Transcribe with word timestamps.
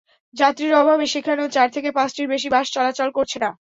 যাত্রীর 0.33 0.73
অভাবে 0.73 1.05
সেখানেও 1.07 1.47
চার 1.47 1.67
থেকে 1.71 1.89
পাঁচটির 1.91 2.27
বেশি 2.27 2.47
বাস 2.49 2.65
চলাচল 2.71 3.09
করছে 3.17 3.37
না। 3.39 3.49